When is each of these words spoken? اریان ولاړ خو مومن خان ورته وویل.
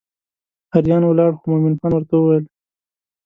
اریان 0.75 1.03
ولاړ 1.05 1.31
خو 1.39 1.45
مومن 1.51 1.73
خان 1.79 1.91
ورته 1.93 2.15
وویل. 2.17 2.45